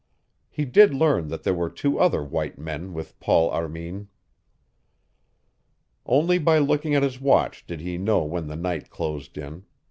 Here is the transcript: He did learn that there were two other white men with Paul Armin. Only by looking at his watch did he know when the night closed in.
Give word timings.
He 0.49 0.65
did 0.65 0.95
learn 0.95 1.27
that 1.27 1.43
there 1.43 1.53
were 1.53 1.69
two 1.69 1.99
other 1.99 2.23
white 2.23 2.57
men 2.57 2.91
with 2.95 3.19
Paul 3.19 3.51
Armin. 3.51 4.07
Only 6.07 6.39
by 6.39 6.57
looking 6.57 6.95
at 6.95 7.03
his 7.03 7.21
watch 7.21 7.67
did 7.67 7.81
he 7.81 7.99
know 7.99 8.23
when 8.23 8.47
the 8.47 8.55
night 8.55 8.89
closed 8.89 9.37
in. 9.37 9.63